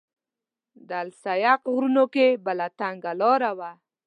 [0.87, 3.71] د السیق غرونو کې بله تنګه لاره وه.